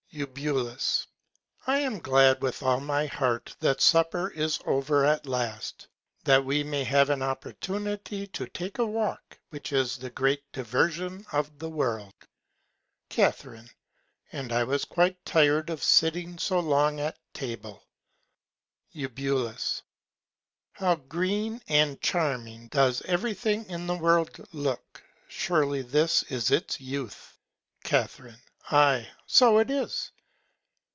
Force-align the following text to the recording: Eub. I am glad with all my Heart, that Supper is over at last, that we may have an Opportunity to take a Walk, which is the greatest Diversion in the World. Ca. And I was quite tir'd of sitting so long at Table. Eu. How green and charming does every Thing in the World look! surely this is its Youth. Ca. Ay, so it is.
Eub. 0.13 0.37
I 1.67 1.79
am 1.79 1.99
glad 1.99 2.41
with 2.41 2.61
all 2.61 2.81
my 2.81 3.05
Heart, 3.05 3.55
that 3.61 3.79
Supper 3.79 4.29
is 4.31 4.59
over 4.65 5.05
at 5.05 5.25
last, 5.25 5.87
that 6.25 6.43
we 6.43 6.65
may 6.65 6.83
have 6.83 7.09
an 7.09 7.21
Opportunity 7.21 8.27
to 8.27 8.45
take 8.49 8.77
a 8.77 8.85
Walk, 8.85 9.39
which 9.51 9.71
is 9.71 9.95
the 9.95 10.09
greatest 10.09 10.51
Diversion 10.51 11.25
in 11.31 11.45
the 11.59 11.69
World. 11.69 12.13
Ca. 13.09 13.31
And 14.33 14.51
I 14.51 14.65
was 14.65 14.83
quite 14.83 15.23
tir'd 15.23 15.69
of 15.69 15.81
sitting 15.81 16.37
so 16.37 16.59
long 16.59 16.99
at 16.99 17.17
Table. 17.33 17.81
Eu. 18.91 19.49
How 20.73 20.95
green 20.95 21.61
and 21.69 22.01
charming 22.01 22.67
does 22.67 23.01
every 23.03 23.33
Thing 23.33 23.63
in 23.69 23.87
the 23.87 23.95
World 23.95 24.45
look! 24.51 25.01
surely 25.29 25.81
this 25.83 26.23
is 26.23 26.51
its 26.51 26.81
Youth. 26.81 27.37
Ca. 27.85 28.09
Ay, 28.73 29.09
so 29.25 29.57
it 29.57 29.69
is. 29.69 30.11